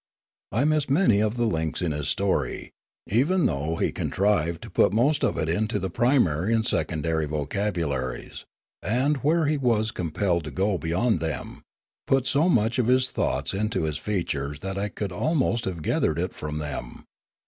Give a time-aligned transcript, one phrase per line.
[0.51, 2.71] I missed many of the links in his story,
[3.05, 8.43] even though he contrived to put most of it into the primary and secondary vocabularies,
[8.81, 11.61] and, where he was compelled to go beyond them,
[12.07, 16.17] put so much of his thoughts into his features that I could almost have gathered
[16.17, 17.05] it from them.